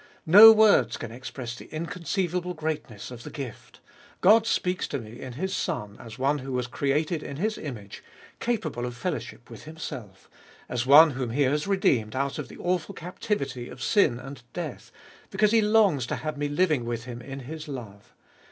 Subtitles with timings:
[0.25, 3.81] No words can express the inconceivable greatness of the gift.
[4.21, 8.03] God speaks to me in His Son as one who was created in His image,
[8.39, 10.27] capable of fellow ship with Himself;
[10.67, 14.91] as one whom He has redeemed out of the awful captivity of sin and death,
[15.29, 18.11] because He longs to have me living with Him in His love.